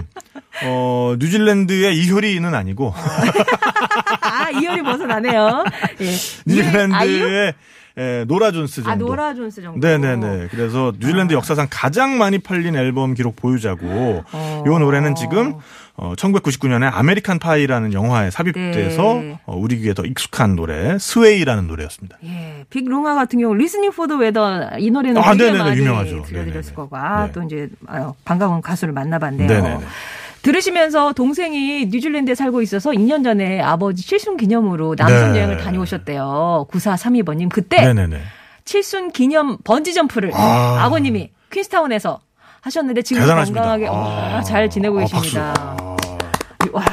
어, 0.66 1.16
뉴질랜드의 1.20 1.98
이효리는 1.98 2.54
아니고 2.54 2.94
아, 4.22 4.50
이열이 4.50 4.84
벗어나네요. 4.84 5.64
예. 6.02 6.12
뉴질랜드의 6.46 7.54
에, 7.98 8.26
노라 8.28 8.52
존스 8.52 8.84
정도. 8.84 8.92
아, 8.92 8.96
노라 8.96 9.34
존스 9.36 9.62
정도. 9.62 9.88
네네네. 9.88 10.50
그래서 10.52 10.92
뉴질랜드 11.00 11.34
역사상 11.34 11.68
가장 11.70 12.18
많이 12.18 12.40
팔린 12.40 12.76
앨범 12.76 13.14
기록 13.14 13.38
보유자고, 13.38 14.24
어. 14.34 14.64
이 14.66 14.70
노래는 14.70 15.16
지금 15.16 15.54
어, 15.98 16.14
1999년에 16.16 16.90
American 16.94 17.40
Pie라는 17.40 17.94
영화에 17.94 18.30
삽입돼서 18.30 19.02
네. 19.16 19.40
어, 19.46 19.56
우리 19.56 19.78
귀에 19.78 19.94
더 19.94 20.04
익숙한 20.04 20.56
노래, 20.56 20.98
Sway라는 21.00 21.68
노래였습니다. 21.68 22.18
예, 22.26 22.66
빅 22.70 22.86
룽가 22.88 23.16
같은 23.16 23.40
경우 23.40 23.54
Listening 23.54 23.92
for 23.92 24.14
the 24.14 24.31
Weather 24.31 24.72
이 24.78 24.92
노래는 24.92 25.22
아, 25.22 25.30
굉장히 25.30 25.52
네네네, 25.54 25.70
많이 25.70 25.82
유명하죠. 25.82 26.22
들려드렸을. 26.24 26.74
거고 26.76 26.98
아, 26.98 27.28
네. 27.28 27.32
또 27.32 27.44
이제 27.44 27.70
아, 27.88 28.12
반가운 28.26 28.62
가수를 28.62 28.94
만나봤네요. 28.94 29.48
네네네. 29.48 29.86
들으시면서 30.42 31.14
동생이 31.14 31.88
뉴질랜드에 31.88 32.36
살고 32.36 32.62
있어서 32.62 32.92
2년 32.92 33.24
전에 33.24 33.62
아버지 33.62 34.06
칠순 34.06 34.38
기념으로 34.38 34.96
남섬 34.98 35.34
네. 35.34 35.40
여행을 35.40 35.58
다녀오셨대요. 35.58 36.68
9432번님 36.70 37.50
그때 37.50 37.82
네네네. 37.82 38.22
칠순 38.66 39.12
기념 39.12 39.58
번지 39.64 39.94
점프를 39.94 40.32
아. 40.36 40.84
아. 40.84 40.90
버님이 40.90 41.32
퀸스타운에서 41.52 42.20
하셨는데 42.66 43.02
지금 43.04 43.22
대단하십니다. 43.22 43.62
건강하게 43.62 43.88
아. 43.88 44.40
어, 44.40 44.42
잘 44.42 44.70
지내고 44.70 44.98
아, 44.98 45.02
계십니다. 45.02 45.54
와, 46.74 46.84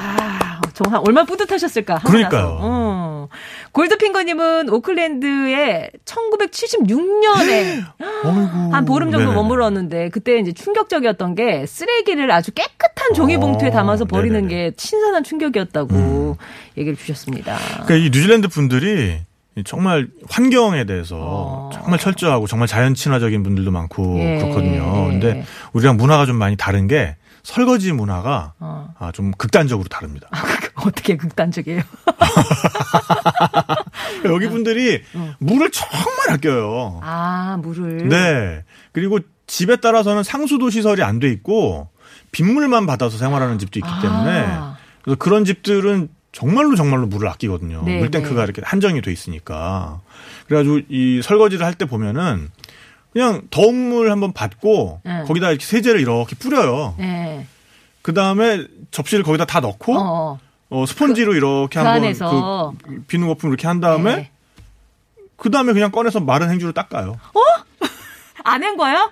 정말 0.74 1.00
얼마나 1.06 1.24
뿌듯하셨을까. 1.26 2.00
그러니까요. 2.00 2.58
어. 2.60 3.28
골드핑거님은 3.72 4.68
오클랜드에 4.68 5.90
1976년에 6.04 7.84
어이구. 8.24 8.68
한 8.74 8.84
보름 8.84 9.10
정도 9.10 9.28
네네네. 9.28 9.34
머물렀는데 9.34 10.08
그때 10.10 10.38
이제 10.38 10.52
충격적이었던 10.52 11.34
게 11.34 11.64
쓰레기를 11.64 12.30
아주 12.30 12.52
깨끗한 12.52 13.14
종이 13.14 13.38
봉투에 13.38 13.68
어, 13.68 13.72
담아서 13.72 14.04
버리는 14.04 14.34
네네네. 14.42 14.66
음. 14.66 14.70
게 14.70 14.74
신선한 14.76 15.24
충격이었다고 15.24 16.36
얘기를 16.76 16.96
주셨습니다. 16.98 17.56
그러니까 17.84 17.94
이 17.94 18.10
뉴질랜드 18.10 18.48
분들이 18.48 19.20
정말 19.64 20.08
환경에 20.30 20.84
대해서 20.84 21.16
어. 21.20 21.70
정말 21.74 21.98
철저하고 21.98 22.46
정말 22.46 22.68
자연 22.68 22.94
친화적인 22.94 23.42
분들도 23.42 23.70
많고 23.70 24.18
예. 24.18 24.38
그렇거든요. 24.38 25.06
근데 25.08 25.44
우리랑 25.74 25.96
문화가 25.96 26.24
좀 26.26 26.36
많이 26.36 26.56
다른 26.56 26.86
게 26.86 27.16
설거지 27.42 27.92
문화가 27.92 28.54
어. 28.60 28.94
아, 28.98 29.12
좀 29.12 29.32
극단적으로 29.32 29.88
다릅니다. 29.88 30.28
어떻게 30.76 31.16
극단적이에요? 31.16 31.82
여기 34.24 34.48
분들이 34.48 35.02
물을 35.38 35.70
정말 35.70 36.30
아껴요. 36.30 37.00
아, 37.02 37.58
물을. 37.60 38.08
네. 38.08 38.64
그리고 38.92 39.18
집에 39.46 39.76
따라서는 39.76 40.22
상수도 40.22 40.70
시설이 40.70 41.02
안 41.02 41.18
돼 41.18 41.28
있고 41.30 41.90
빗물만 42.30 42.86
받아서 42.86 43.18
생활하는 43.18 43.58
집도 43.58 43.78
있기 43.78 43.88
아. 43.90 44.00
때문에 44.00 44.46
그래서 45.02 45.18
그런 45.18 45.44
집들은 45.44 46.08
정말로 46.32 46.74
정말로 46.76 47.06
물을 47.06 47.28
아끼거든요. 47.28 47.82
네, 47.84 47.98
물탱크가 47.98 48.34
네. 48.40 48.44
이렇게 48.44 48.62
한정이 48.64 49.02
돼 49.02 49.12
있으니까. 49.12 50.00
그래가지고 50.46 50.80
이 50.88 51.20
설거지를 51.22 51.64
할 51.64 51.74
때 51.74 51.84
보면은 51.84 52.50
그냥 53.12 53.42
더운 53.50 53.90
물 53.90 54.10
한번 54.10 54.32
받고 54.32 55.02
네. 55.04 55.22
거기다 55.26 55.50
이렇게 55.50 55.64
세제를 55.64 56.00
이렇게 56.00 56.34
뿌려요. 56.36 56.94
네. 56.98 57.46
그 58.00 58.14
다음에 58.14 58.66
접시를 58.90 59.22
거기다 59.24 59.44
다 59.44 59.60
넣고 59.60 59.94
어, 59.96 60.00
어. 60.00 60.38
어, 60.70 60.86
스펀지로 60.86 61.34
이렇게 61.34 61.74
그 61.74 61.78
한번 61.78 61.94
안에서. 62.04 62.72
그 62.82 63.02
비누 63.06 63.26
거품 63.28 63.50
이렇게 63.50 63.66
한 63.68 63.80
다음에 63.80 64.16
네. 64.16 64.30
그 65.36 65.50
다음에 65.50 65.72
그냥 65.74 65.90
꺼내서 65.92 66.20
마른 66.20 66.50
행주로 66.50 66.72
닦아요. 66.72 67.18
안한 68.44 68.76
거야? 68.78 69.10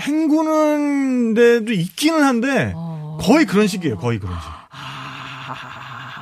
헹구는 0.00 1.34
데도 1.34 1.72
있기는 1.72 2.22
한데 2.22 2.72
어. 2.76 3.18
거의 3.20 3.44
그런 3.44 3.66
식이에요. 3.66 3.98
거의 3.98 4.18
그런 4.20 4.34
식. 4.40 4.48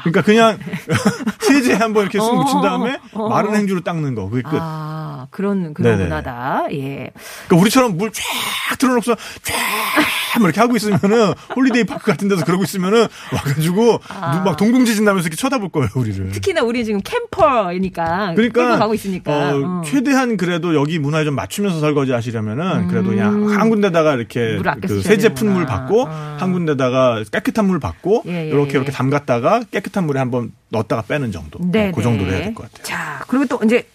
그러니까 0.03 0.23
그냥 0.23 0.59
세제 1.41 1.75
한번 1.75 2.03
이렇게 2.05 2.19
쓱 2.19 2.35
묻힌 2.35 2.61
다음에 2.63 2.99
마른 3.29 3.55
행주로 3.55 3.81
닦는 3.81 4.15
거. 4.15 4.29
그게 4.29 4.43
끝. 4.43 4.59
아, 4.61 5.27
그런, 5.31 5.75
그런 5.75 5.93
네네. 5.93 6.05
문화다. 6.05 6.65
예. 6.73 7.11
그러니까 7.47 7.57
우리처럼 7.61 7.97
물 7.97 8.11
쫙 8.13 8.79
틀어놓고서 8.79 9.15
쫙 9.43 10.41
이렇게 10.41 10.61
하고 10.61 10.77
있으면은 10.77 11.33
holiday 11.57 11.85
park 11.85 12.05
같은 12.07 12.29
데서 12.29 12.45
그러고 12.45 12.63
있으면은 12.65 13.07
와가지고 13.33 14.01
눈막 14.35 14.57
동공지진 14.57 15.05
나면서 15.05 15.27
이렇게 15.27 15.37
쳐다볼 15.37 15.71
거예요 15.71 15.89
우리를. 15.97 16.31
특히나 16.33 16.63
우리 16.63 16.85
지금 16.85 17.01
camper니까. 17.03 18.33
그러니까 18.37 18.79
가고 18.79 18.95
있으니까. 18.95 19.33
어, 19.33 19.61
어. 19.65 19.83
최대한 19.85 20.37
그래도 20.37 20.75
여기 20.75 20.99
문화에 20.99 21.25
좀 21.25 21.35
맞추면서 21.35 21.81
설거지 21.81 22.13
하시려면은 22.13 22.89
그래도 22.89 23.11
그냥 23.11 23.49
한 23.51 23.71
군데다가 23.71 24.15
이렇게 24.15 24.41
음. 24.57 24.63
그 24.81 24.89
쓰셔야 24.89 25.03
세제 25.03 25.29
푼 25.35 25.49
물 25.51 25.65
되는구나. 25.67 25.81
받고 25.81 26.07
아. 26.09 26.37
한 26.39 26.53
군데다가 26.53 27.23
깨끗한 27.33 27.67
물 27.67 27.81
받고 27.81 28.23
예, 28.27 28.45
예, 28.45 28.49
이렇게 28.49 28.71
예. 28.71 28.75
이렇게 28.77 28.93
담갔다가 28.93 29.63
깨끗 29.73 29.90
한 29.97 30.07
물에 30.07 30.19
한번 30.19 30.53
넣었다가 30.69 31.03
빼는 31.03 31.33
정도. 31.33 31.59
네, 31.63 31.93
그 31.95 32.03
정도로 32.03 32.31
네. 32.31 32.37
해야 32.37 32.45
될 32.45 32.55
것 32.55 32.71
같아요. 32.71 32.85
자, 32.85 33.25
그리고 33.29 33.47
또 33.47 33.61
이제 33.65 33.87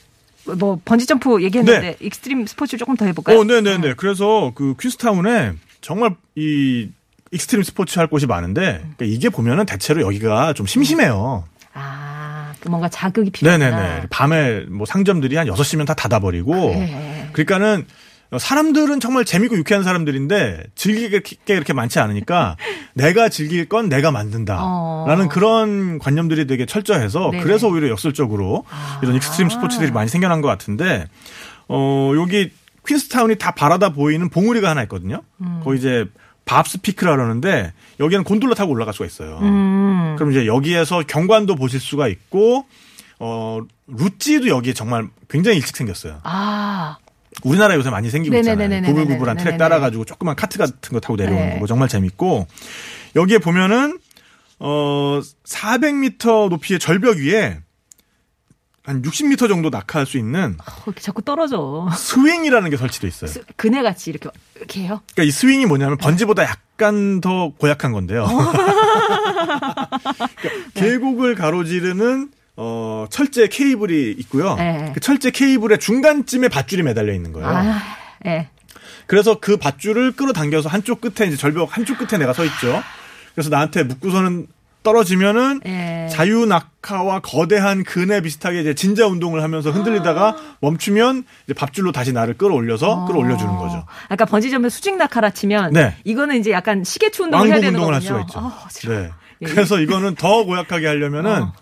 뭐 0.58 0.80
번지 0.86 1.06
점프 1.06 1.42
얘기했는데 1.44 1.98
extreme 2.00 2.46
스포츠 2.48 2.78
조금 2.78 2.96
더 2.96 3.06
해볼까요? 3.06 3.40
어, 3.40 3.44
네네네. 3.44 3.94
그래서 3.98 4.52
그 4.56 4.76
퀸스타운에 4.80 5.54
정말 5.82 6.16
이 6.36 6.90
extreme 7.32 7.64
스포츠 7.64 7.98
할 8.00 8.08
곳이 8.08 8.28
많은데 8.28 8.62
그러니까 8.80 9.06
이게 9.06 9.30
보면은 9.30 9.66
대체로 9.66 10.02
여기가 10.02 10.54
좀 10.54 10.66
심심해요. 10.68 11.46
아, 11.74 12.54
그 12.60 12.70
뭔가 12.70 12.88
자극이 12.90 13.32
필요하다. 13.32 13.70
네네네. 13.70 14.08
밤에 14.10 14.62
뭐 14.70 14.86
상점들이 14.86 15.36
한 15.36 15.48
6시면 15.48 15.86
다 15.86 15.94
닫아버리고. 15.94 16.54
네. 16.56 17.30
그러니까는 17.34 17.86
사람들은 18.38 19.00
정말 19.00 19.24
재밌고 19.24 19.56
유쾌한 19.58 19.84
사람들인데 19.84 20.64
즐길 20.76 21.22
게 21.22 21.54
이렇게 21.54 21.74
많지 21.74 22.00
않으니까 22.00 22.58
내가 22.94 23.30
즐길 23.30 23.70
건 23.70 23.90
내가 23.90 24.12
만든다. 24.12 24.60
어. 24.62 25.06
라는 25.08 25.30
그런 25.30 26.00
관념들이 26.00 26.48
되게 26.48 26.66
철저해서 26.66 27.30
네네. 27.32 27.44
그래서 27.44 27.68
오히려 27.68 27.90
역설적으로 27.90 28.66
아. 28.70 29.00
이런 29.04 29.16
extreme 29.16 29.50
스포츠들이 29.50 29.92
많이 29.92 30.10
생겨난 30.10 30.42
것 30.42 30.48
같은데 30.48 31.08
어, 31.68 32.12
여기 32.16 32.52
퀸스타운이 32.88 33.38
다 33.38 33.52
바라다 33.52 33.90
보이는 33.90 34.30
봉우리가 34.30 34.70
하나 34.70 34.84
있거든요. 34.84 35.22
음. 35.42 35.62
거기 35.64 35.78
이제 35.78 36.06
밥스 36.46 36.82
피크라 36.82 37.16
그러는데 37.16 37.74
여기는 38.00 38.24
곤돌라 38.24 38.54
타고 38.54 38.72
올라갈 38.72 38.94
수가 38.94 39.06
있어요. 39.06 39.40
음. 39.42 40.16
그럼 40.18 40.32
이제 40.32 40.46
여기에서 40.46 41.02
경관도 41.06 41.56
보실 41.56 41.80
수가 41.80 42.08
있고 42.08 42.66
어 43.20 43.62
루지도 43.88 44.48
여기에 44.50 44.74
정말 44.74 45.08
굉장히 45.30 45.58
일찍 45.58 45.76
생겼어요. 45.76 46.20
아, 46.24 46.98
우리나라에 47.44 47.78
요새 47.78 47.90
많이 47.90 48.10
생기고 48.10 48.36
있잖아요. 48.38 48.82
구불구불한 48.84 49.38
트랙. 49.38 49.58
따라가지고 49.58 50.06
조그만 50.06 50.36
카트 50.36 50.58
같은 50.58 50.94
거 50.94 51.00
타고 51.00 51.16
내려오는 51.16 51.50
네. 51.56 51.60
거 51.60 51.68
정말 51.68 51.88
재밌고 51.88 52.48
여기에 53.16 53.38
보면은 53.40 54.00
어 54.60 55.20
400m 55.46 56.50
높이의 56.50 56.80
절벽 56.80 57.18
위에 57.18 57.60
한 58.84 59.02
60m 59.02 59.48
정도 59.50 59.70
낙하할 59.72 60.06
수 60.06 60.18
있는 60.18 60.56
어, 60.60 60.92
자꾸 61.00 61.22
떨어져. 61.24 61.88
스윙이라는 61.96 62.70
게 62.70 62.78
설치돼 62.78 63.08
있어요. 63.08 63.30
스- 63.32 63.42
그네같이 63.56 64.12
이렇게, 64.12 64.30
이렇게 64.56 64.82
해요? 64.82 65.02
그러니까 65.14 65.24
이 65.28 65.32
스윙이 65.32 65.66
뭐냐면 65.66 65.98
번지보다 65.98 66.44
약간 66.44 67.20
더 67.20 67.50
고약한 67.58 67.92
건데요. 67.94 68.28
그러니까 69.36 69.90
계곡을 70.76 71.36
가로지르는 71.36 72.30
어 72.58 73.06
철제 73.10 73.48
케이블이 73.48 74.12
있고요. 74.20 74.56
네. 74.56 74.92
그 74.94 75.00
철제 75.00 75.32
케이블의 75.32 75.80
중간쯤에 75.80 76.48
밧줄이 76.48 76.84
매달려 76.84 77.14
있는 77.14 77.34
거예요. 77.34 77.48
아, 77.48 77.82
예. 78.26 78.50
그래서 79.08 79.40
그 79.40 79.58
밧줄을 79.58 80.14
끌어당겨서 80.14 80.70
한쪽 80.70 81.02
끝에 81.02 81.28
이제 81.28 81.36
절벽 81.38 81.76
한쪽 81.76 81.98
끝에 81.98 82.18
내가 82.18 82.34
서 82.34 82.46
있죠. 82.46 82.82
그래서 83.34 83.50
나한테 83.50 83.84
묶고서는 83.84 84.48
떨어지면은 84.84 85.62
예. 85.66 86.08
자유 86.12 86.46
낙하와 86.46 87.20
거대한 87.20 87.84
그네 87.84 88.22
비슷하게 88.22 88.62
이제 88.62 88.74
진자 88.76 89.08
운동을 89.08 89.42
하면서 89.44 89.72
흔들리다가 89.72 90.38
멈추면 90.62 91.26
이제 91.46 91.54
밧줄로 91.54 91.92
다시 91.92 92.14
나를 92.14 92.36
끌어올려서 92.36 93.06
끌어올려 93.06 93.36
주는 93.36 93.54
거죠. 93.58 93.86
아까 94.08 94.26
번지 94.26 94.52
점프 94.52 94.70
수직 94.70 94.96
낙하라 94.96 95.32
치면 95.32 95.74
네. 95.74 95.96
이거는 96.04 96.40
이제 96.40 96.52
약간 96.52 96.84
시계추 96.84 97.24
운동을 97.24 97.48
해야 97.48 97.56
되는 97.56 97.80
운동을 97.80 97.94
거군요. 97.94 97.96
할 97.96 98.02
수가 98.02 98.20
있죠. 98.22 98.40
아, 98.40 98.68
싫어. 98.70 98.94
네. 98.94 99.12
예. 99.42 99.46
그래서 99.48 99.80
이거는 99.80 100.16
더 100.16 100.46
고약하게 100.46 100.86
하려면은 100.88 101.42
어. 101.42 101.54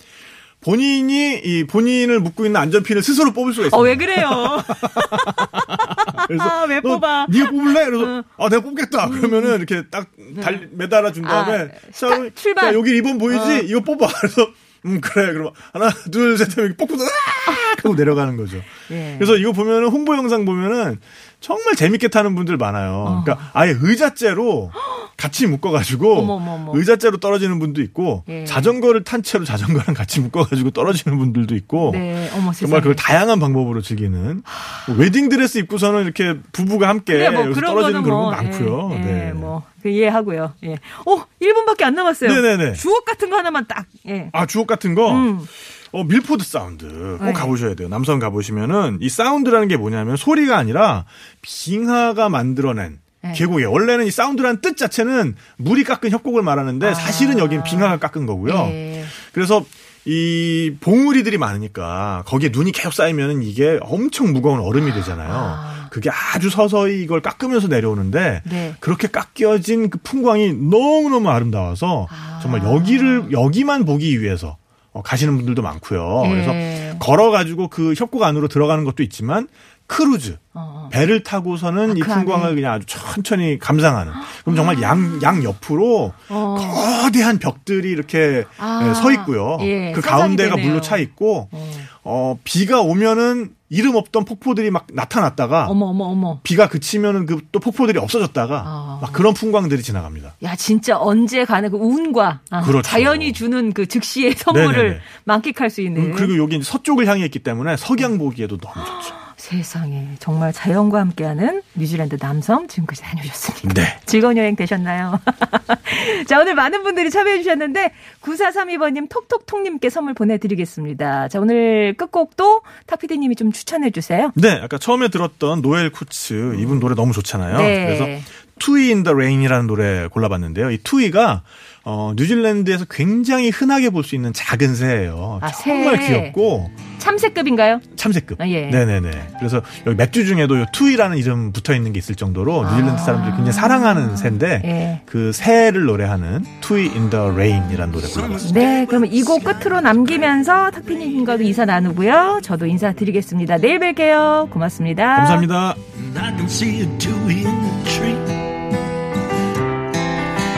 본인이 0.63 1.39
이 1.43 1.63
본인을 1.65 2.19
묶고 2.19 2.45
있는 2.45 2.60
안전핀을 2.60 3.04
스스로 3.04 3.34
뽑을 3.34 3.54
수가 3.54 3.67
있어요. 3.67 3.80
어, 3.80 3.84
왜 3.84 3.95
그래요? 3.95 4.30
그래서 6.28 6.43
아, 6.43 6.63
왜너 6.65 6.82
뽑아? 6.82 7.28
네가 7.30 7.49
뽑을래? 7.49 7.86
그래서 7.86 8.23
아 8.38 8.49
내가 8.49 8.62
뽑겠다. 8.62 9.10
그러면은 9.10 9.58
이렇게 9.58 9.84
딱 9.89 10.08
달, 10.41 10.69
매달아 10.71 11.12
준 11.12 11.23
다음에 11.23 11.54
아, 11.63 11.91
자, 11.91 12.30
출발. 12.36 12.71
자, 12.71 12.73
여기 12.73 12.93
리본 12.93 13.17
보이지? 13.17 13.39
어. 13.39 13.60
이거 13.63 13.82
뽑아. 13.82 14.08
그래서 14.19 14.47
음 14.86 14.99
그래. 15.02 15.32
그럼 15.34 15.52
하나 15.71 15.89
둘셋 16.12 16.58
하면 16.58 16.69
이렇게 16.69 16.78
뽑고서 16.78 17.04
아 17.04 17.52
하고 17.78 17.95
내려가는 17.95 18.38
거죠. 18.38 18.58
예. 18.91 19.15
그래서 19.17 19.36
이거 19.38 19.52
보면은 19.52 19.89
홍보 19.89 20.15
영상 20.15 20.45
보면은 20.45 20.99
정말 21.43 21.75
재밌게 21.75 22.08
타는 22.08 22.36
분들 22.36 22.56
많아요. 22.56 23.21
그러니까 23.25 23.49
아예 23.51 23.75
의자째로 23.77 24.71
같이 25.17 25.45
묶어가지고 25.45 26.19
어머, 26.19 26.36
어머, 26.36 26.53
어머. 26.53 26.71
의자째로 26.73 27.17
떨어지는 27.17 27.60
분도 27.60 27.82
있고 27.82 28.23
예. 28.29 28.45
자전거를 28.45 29.03
탄 29.03 29.21
채로 29.21 29.43
자전거랑 29.43 29.93
같이 29.93 30.21
묶어가지고 30.21 30.71
떨어지는 30.71 31.17
분들도 31.17 31.53
있고 31.56 31.91
네, 31.93 32.32
어머. 32.34 32.53
정말 32.53 32.79
그걸 32.79 32.95
다양한 32.95 33.41
방법으로 33.41 33.82
즐기는 33.82 34.41
뭐 34.88 34.95
웨딩 34.95 35.27
드레스 35.27 35.58
입고서는 35.58 36.03
이렇게 36.03 36.38
부부가 36.53 36.88
함께 36.88 37.13
그래, 37.13 37.29
뭐 37.29 37.41
여기서 37.41 37.60
그런 37.60 37.75
떨어지는 37.75 38.03
그런 38.03 38.17
뭐, 38.19 38.29
거 38.29 38.36
많고요. 38.38 38.91
예, 38.93 38.99
네. 38.99 39.27
예, 39.27 39.34
뭐, 39.34 39.63
그 39.82 39.89
이해하고요. 39.89 40.53
예. 40.63 40.75
어, 41.06 41.25
1분밖에 41.41 41.84
안 41.84 41.95
남았어요. 41.95 42.34
네네네. 42.34 42.73
주옥 42.75 43.03
같은 43.03 43.29
거 43.29 43.36
하나만 43.36 43.67
딱, 43.67 43.86
예. 44.08 44.29
아 44.32 44.45
주옥 44.45 44.67
같은 44.67 44.95
거. 44.95 45.12
음. 45.12 45.45
어, 45.93 46.03
밀포드 46.03 46.43
사운드 46.43 47.17
꼭 47.19 47.25
네. 47.25 47.34
가보셔야 47.34 47.75
돼요. 47.75 47.88
남성 47.88 48.19
가보시면은 48.19 48.97
이 48.99 49.10
사운드라는 49.10 49.67
게 49.67 49.77
뭐냐면 49.77 50.17
소리가 50.17 50.58
아니라 50.58 51.06
빙하가 51.41 52.29
만들어낸 52.29 52.99
네. 53.21 53.32
계곡에 53.34 53.65
원래는 53.65 54.06
이 54.06 54.12
사운드라는 54.12 54.62
뜻 54.62 54.75
자체는 54.75 55.36
물이 55.58 55.84
깎은 55.84 56.10
협곡을 56.10 56.41
말하는데 56.41 56.93
사실은 56.95 57.38
여긴 57.38 57.63
빙하가 57.63 57.97
깎은 57.97 58.25
거고요. 58.25 58.58
아. 58.58 58.69
예. 58.69 59.06
그래서 59.34 59.63
이 60.06 60.75
봉우리들이 60.82 61.38
많으니까 61.38 62.23
거기에 62.25 62.49
눈이 62.51 62.71
계속 62.73 62.91
쌓이면은 62.91 63.43
이게 63.43 63.79
엄청 63.84 64.34
무거운 64.34 64.60
얼음이 64.60 64.91
되잖아요. 64.93 65.32
아. 65.32 65.88
그게 65.91 66.10
아주 66.10 66.49
서서히 66.49 67.03
이걸 67.03 67.21
깎으면서 67.21 67.67
내려오는데 67.67 68.41
네. 68.49 68.75
그렇게 68.79 69.08
깎여진 69.08 69.91
그 69.91 69.99
풍광이 69.99 70.53
너무너무 70.53 71.29
아름다워서 71.29 72.08
아. 72.10 72.39
정말 72.41 72.63
여기를 72.63 73.32
여기만 73.32 73.86
보기 73.86 74.19
위해서 74.19 74.47
어, 74.47 74.62
가시는 75.01 75.36
분들도 75.38 75.62
많고요. 75.62 76.23
예. 76.25 76.29
그래서 76.29 76.99
걸어 76.99 77.32
가지고 77.32 77.67
그 77.67 77.93
협곡 77.95 78.23
안으로 78.23 78.47
들어가는 78.47 78.84
것도 78.84 79.01
있지만 79.03 79.47
크루즈 79.88 80.38
어. 80.53 80.89
배를 80.91 81.23
타고서는 81.23 81.97
이그 81.97 82.08
풍광을 82.08 82.47
안에. 82.47 82.56
그냥 82.56 82.73
아주 82.73 82.86
천천히 82.88 83.60
감상하는. 83.60 84.13
그럼 84.41 84.56
정말 84.56 84.82
양, 84.82 85.19
양 85.21 85.43
옆으로 85.43 86.13
어. 86.29 86.58
거대한 87.03 87.39
벽들이 87.39 87.89
이렇게 87.89 88.43
아. 88.58 88.88
예, 88.88 88.93
서 88.93 89.12
있고요. 89.12 89.58
예, 89.62 89.91
그 89.93 90.01
가운데가 90.01 90.56
되네요. 90.56 90.67
물로 90.67 90.82
차 90.82 90.97
있고, 90.97 91.49
어. 91.51 91.71
어, 92.03 92.38
비가 92.43 92.82
오면은 92.82 93.51
이름 93.73 93.95
없던 93.95 94.25
폭포들이 94.25 94.69
막 94.69 94.88
나타났다가 94.93 95.67
어머, 95.67 95.88
어머, 95.88 96.05
어머. 96.05 96.39
비가 96.43 96.67
그치면은 96.67 97.25
그 97.25 97.43
또 97.53 97.59
폭포들이 97.59 97.99
없어졌다가 97.99 98.63
아. 98.65 98.99
막 99.01 99.13
그런 99.13 99.33
풍광들이 99.33 99.83
지나갑니다. 99.83 100.36
야, 100.43 100.55
진짜 100.55 100.97
언제 100.97 101.45
가는 101.45 101.69
그 101.69 101.77
운과 101.77 102.41
아, 102.49 102.62
그렇죠. 102.62 102.81
자연이 102.81 103.31
주는 103.31 103.71
그 103.73 103.86
즉시의 103.86 104.33
선물을 104.33 104.83
네네네. 104.83 104.99
만끽할 105.25 105.69
수 105.69 105.81
있는. 105.81 106.01
음, 106.01 106.13
그리고 106.15 106.38
여기 106.38 106.62
서쪽을 106.62 107.07
향해 107.07 107.25
있기 107.25 107.39
때문에 107.39 107.77
석양 107.77 108.17
보기에도 108.17 108.57
너무 108.57 108.73
좋죠. 108.86 109.22
세상에 109.43 110.08
정말 110.19 110.53
자연과 110.53 111.01
함께하는 111.01 111.63
뉴질랜드 111.75 112.15
남섬 112.17 112.69
지금까지 112.69 113.01
다녀오셨습니다. 113.01 113.73
네. 113.82 113.99
즐거운 114.06 114.38
여행 114.38 114.56
되셨나요? 114.56 115.19
자, 116.29 116.39
오늘 116.39 116.56
많은 116.56 116.82
분들이 116.84 117.10
참여해 117.12 117.39
주셨는데 117.39 117.91
9432번님 118.21 119.10
톡톡톡님께 119.10 119.89
선물 119.89 120.13
보내드리겠습니다. 120.13 121.27
자, 121.27 121.41
오늘 121.41 121.93
끝곡도 121.97 122.62
탁피디님이 122.88 123.36
좀 123.36 123.51
추천해 123.51 123.91
주세요. 123.91 124.32
네, 124.36 124.49
아까 124.63 124.77
처음에 124.77 125.10
들었던 125.10 125.62
노엘 125.62 125.89
쿠츠 125.91 126.56
이분 126.60 126.79
노래 126.79 126.95
너무 126.95 127.12
좋잖아요. 127.12 127.58
네. 127.58 127.86
그래서 127.86 128.23
Tui 128.60 128.91
in 128.91 128.99
the 128.99 129.12
Rain이라는 129.12 129.67
노래 129.67 130.08
골라봤는데요. 130.08 130.71
이 130.71 130.77
투이가 130.77 131.41
어, 131.84 132.13
뉴질랜드에서 132.15 132.86
굉장히 132.89 133.49
흔하게 133.49 133.89
볼 133.89 134.03
수 134.06 134.15
있는 134.15 134.32
작은 134.32 134.73
새예요. 134.75 135.39
아, 135.41 135.51
정말 135.51 135.97
새. 136.01 136.08
귀엽고 136.08 136.71
참새급인가요? 137.03 137.81
참새급. 137.97 138.39
아, 138.39 138.47
예. 138.47 138.67
네네네. 138.67 139.09
그래서 139.39 139.61
여기 139.85 139.97
맥주 139.97 140.25
중에도 140.25 140.57
요 140.59 140.65
투이라는 140.71 141.17
이름 141.17 141.51
붙어 141.51 141.73
있는 141.75 141.91
게 141.91 141.99
있을 141.99 142.15
정도로 142.15 142.63
뉴질랜드 142.63 143.03
사람들이 143.03 143.31
굉장히 143.35 143.51
사랑하는 143.51 144.15
새인데 144.15 144.61
아. 144.63 144.67
예. 144.67 145.01
그 145.05 145.31
새를 145.33 145.83
노래하는 145.85 146.45
Tui 146.62 146.86
in 146.88 147.10
the 147.10 147.29
Rain이라는 147.29 147.91
노래 147.91 148.07
골라봤습니다. 148.07 148.59
네, 148.59 148.85
그러면 148.87 149.11
이 149.11 149.23
곡 149.23 149.43
끝으로 149.43 149.81
남기면서 149.81 150.71
탁피디님과도 150.71 151.43
인사 151.43 151.65
나누고요. 151.65 152.39
저도 152.43 152.65
인사드리겠습니다. 152.65 153.57
내일 153.57 153.79
뵐게요. 153.79 154.49
고맙습니다. 154.49 155.15
감사합니다. 155.17 155.75
And 155.99 156.19
I 156.19 156.31
can 156.35 156.45
see 156.45 156.81
a 156.81 156.85
dewey 156.97 157.43
in 157.45 157.61
the 157.61 157.83
tree. 157.85 158.17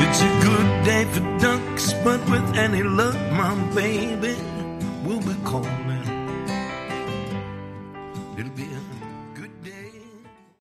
It's 0.02 0.22
a 0.22 0.30
good 0.42 0.84
day 0.86 1.06
for 1.12 1.38
ducks 1.40 1.94
But 2.04 2.20
with 2.30 2.58
any 2.58 2.84
luck, 2.84 3.16
my 3.34 3.56
baby 3.74 4.36
will 5.04 5.20
be 5.20 5.34
calling. 5.44 5.95